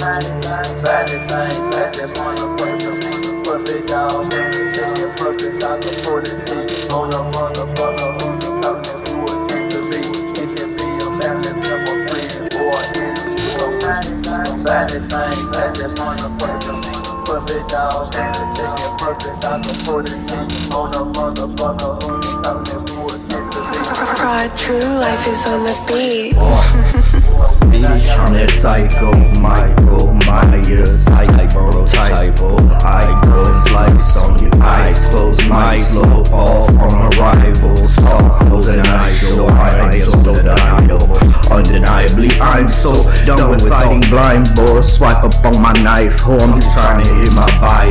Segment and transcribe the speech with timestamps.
[0.00, 7.12] Bad that motherfucker, puppet dog, man, say you puppet, I can put it in on
[7.12, 10.00] a motherfucker who you talking to a tend to be.
[10.40, 13.36] It can be a family member, friend, or enemy.
[13.36, 14.88] So bad thing, bad
[15.76, 16.80] that motherfucker,
[17.26, 22.16] puppet dog, man, say you puppet, I can put it in on a motherfucker who
[22.16, 22.99] you talking to a tend to
[24.30, 26.36] Prod True Life is on the beat.
[27.66, 29.10] Bitch, I'm psycho,
[29.42, 32.54] Michael Myers, typo.
[32.86, 37.74] I go slice on your eyes, close my slow off on arrival.
[37.74, 41.10] Stop closing eyes, show I am so undeniable.
[41.50, 42.92] Undeniably, I'm so
[43.26, 44.94] done with fighting blind boys.
[44.94, 47.89] Swipe up on my knife, oh, I'm trying to hit my vitals.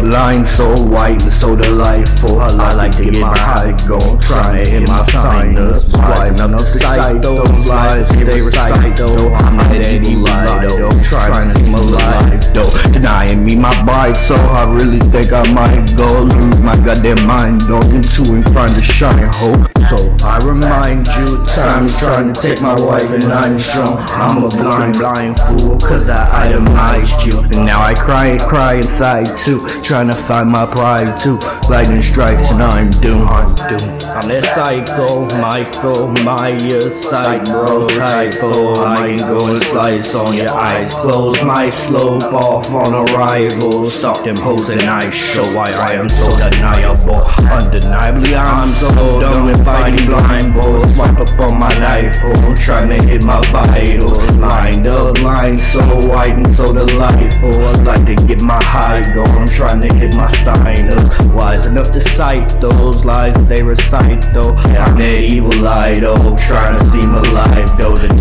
[0.00, 2.40] Up, line so white and so delightful.
[2.40, 5.86] I like to get my high going, trying to hit my sinus.
[5.92, 9.32] Wise enough to cite those lies they recite though.
[9.34, 12.92] I'm not evil though, trying to see my life though.
[12.92, 17.60] Denying me my bride, so I really think I might go lose my goddamn mind
[17.62, 17.80] though.
[17.90, 19.79] Into and find a shine hope.
[19.90, 23.98] So I remind you, time's trying to take my wife and I'm strong.
[23.98, 27.40] I'm a blind, blind fool, cause I itemized you.
[27.40, 31.38] And now I cry, cry inside too, trying to find my pride too.
[31.68, 33.26] Lightning strikes and I'm doomed.
[33.26, 34.04] I'm doomed.
[34.04, 38.74] I'm that psycho, Michael Myers, psycho, typo.
[38.84, 40.94] I can go and slice on your eyes.
[40.94, 43.90] Close my slope off on arrival.
[43.90, 47.26] Stop them hoes and I show why I am so deniable.
[47.50, 50.94] Undeniably, I'm so done with fighting blind boys.
[50.94, 54.20] Swipe up on my knife, oh, trying to hit my vitals.
[54.36, 57.54] Lined up, line so white and so delightful.
[57.54, 61.08] I like to get my high going, trying to hit my sinus.
[61.34, 64.54] Wise enough to cite those lies they recite though.
[64.84, 67.94] I'm that evil eye though, trying to seem alive though.
[67.94, 68.19] Denying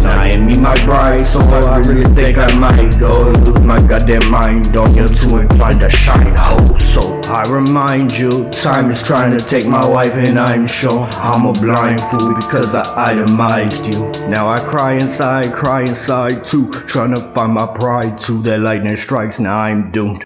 [0.61, 4.93] my bride, so I really think I might go and lose my goddamn mind on
[4.93, 6.77] you to and find a shine hole.
[6.77, 11.45] So I remind you, time is trying to take my wife and I'm sure I'm
[11.45, 13.99] a blind fool because I itemized you.
[14.27, 18.41] Now I cry inside, cry inside too, trying to find my pride too.
[18.43, 20.25] That lightning strikes, now I'm doomed.